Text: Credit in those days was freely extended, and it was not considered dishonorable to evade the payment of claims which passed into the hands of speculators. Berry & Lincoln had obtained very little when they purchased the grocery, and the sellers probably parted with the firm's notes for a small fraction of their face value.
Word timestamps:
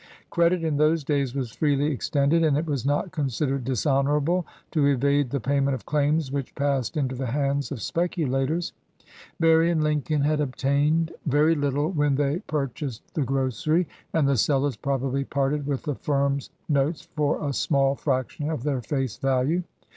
Credit 0.31 0.63
in 0.63 0.77
those 0.77 1.03
days 1.03 1.35
was 1.35 1.51
freely 1.51 1.91
extended, 1.91 2.43
and 2.43 2.57
it 2.57 2.65
was 2.65 2.87
not 2.87 3.11
considered 3.11 3.63
dishonorable 3.63 4.47
to 4.71 4.87
evade 4.87 5.29
the 5.29 5.39
payment 5.39 5.75
of 5.75 5.85
claims 5.85 6.31
which 6.31 6.55
passed 6.55 6.97
into 6.97 7.13
the 7.13 7.27
hands 7.27 7.71
of 7.71 7.83
speculators. 7.83 8.73
Berry 9.39 9.71
& 9.73 9.75
Lincoln 9.75 10.21
had 10.21 10.41
obtained 10.41 11.13
very 11.27 11.53
little 11.53 11.91
when 11.91 12.15
they 12.15 12.39
purchased 12.47 13.13
the 13.13 13.21
grocery, 13.21 13.87
and 14.11 14.27
the 14.27 14.37
sellers 14.37 14.75
probably 14.75 15.23
parted 15.23 15.67
with 15.67 15.83
the 15.83 15.93
firm's 15.93 16.49
notes 16.67 17.03
for 17.15 17.47
a 17.47 17.53
small 17.53 17.93
fraction 17.93 18.49
of 18.49 18.63
their 18.63 18.81
face 18.81 19.17
value. 19.17 19.61